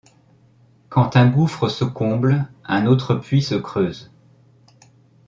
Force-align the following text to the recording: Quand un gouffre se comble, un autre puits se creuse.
Quand 0.89 1.15
un 1.15 1.29
gouffre 1.29 1.67
se 1.69 1.83
comble, 1.85 2.49
un 2.63 2.87
autre 2.87 3.13
puits 3.13 3.43
se 3.43 3.53
creuse. 3.53 4.09